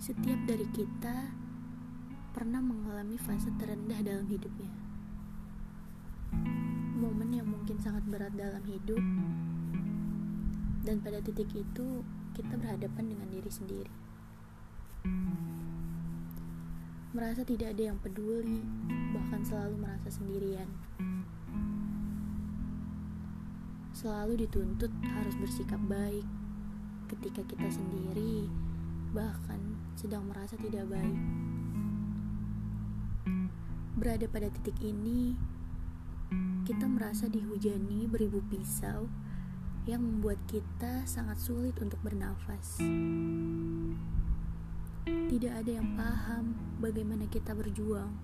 [0.00, 1.28] Setiap dari kita
[2.32, 4.72] pernah mengalami fase terendah dalam hidupnya.
[6.96, 8.96] Momen yang mungkin sangat berat dalam hidup,
[10.88, 12.00] dan pada titik itu
[12.32, 13.92] kita berhadapan dengan diri sendiri.
[17.12, 18.64] Merasa tidak ada yang peduli,
[19.12, 20.68] bahkan selalu merasa sendirian.
[23.92, 26.24] Selalu dituntut harus bersikap baik
[27.12, 28.48] ketika kita sendiri,
[29.10, 29.58] bahkan
[29.98, 31.18] sedang merasa tidak baik.
[33.98, 35.34] Berada pada titik ini,
[36.62, 39.10] kita merasa dihujani beribu pisau
[39.90, 42.78] yang membuat kita sangat sulit untuk bernafas.
[45.04, 48.14] Tidak ada yang paham bagaimana kita berjuang.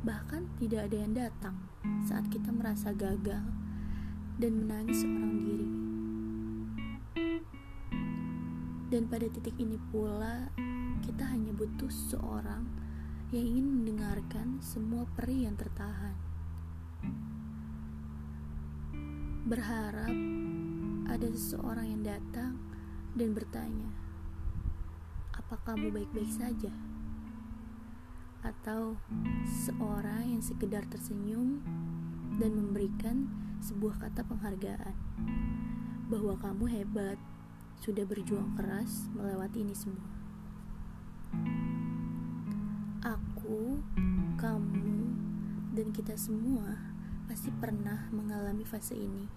[0.00, 1.56] Bahkan tidak ada yang datang
[2.08, 3.44] saat kita merasa gagal
[4.40, 5.43] dan menangis seorang.
[8.94, 10.54] Dan pada titik ini pula,
[11.02, 12.62] kita hanya butuh seorang
[13.34, 16.14] yang ingin mendengarkan semua peri yang tertahan.
[19.50, 20.14] Berharap
[21.10, 22.54] ada seseorang yang datang
[23.18, 23.90] dan bertanya,
[25.42, 26.70] "Apa kamu baik-baik saja?"
[28.46, 28.94] Atau
[29.42, 31.66] seorang yang sekedar tersenyum
[32.38, 33.26] dan memberikan
[33.58, 34.94] sebuah kata penghargaan
[36.06, 37.18] bahwa kamu hebat,
[37.84, 40.08] sudah berjuang keras melewati ini semua.
[43.04, 43.76] Aku,
[44.40, 45.12] kamu,
[45.76, 46.80] dan kita semua
[47.28, 49.28] pasti pernah mengalami fase ini.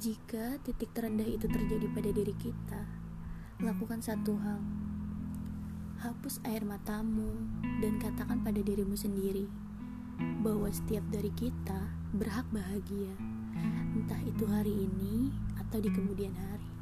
[0.00, 2.82] Jika titik terendah itu terjadi pada diri kita,
[3.60, 4.64] lakukan satu hal.
[6.00, 7.36] Hapus air matamu
[7.84, 9.44] dan katakan pada dirimu sendiri
[10.40, 13.12] bahwa setiap dari kita berhak bahagia,
[13.94, 16.73] entah itu hari ini atau di kemudian hari.